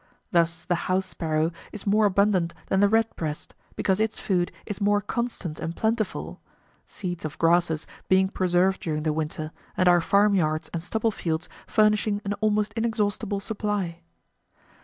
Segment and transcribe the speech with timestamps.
[0.31, 4.99] Thus the house sparrow is more abundant than the redbreast, because its food is more
[4.99, 6.41] constant and plentiful,
[6.87, 11.47] seeds of grasses being preserved during the winter, and our farm yards and stubble fields
[11.67, 14.01] furnishing an almost inexhaustible supply.